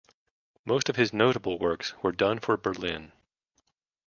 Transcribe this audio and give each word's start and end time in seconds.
Most 0.65 0.89
of 0.89 0.95
his 0.95 1.13
notable 1.13 1.59
works 1.59 1.93
were 2.01 2.11
done 2.11 2.39
for 2.39 2.57
Berlin. 2.57 3.11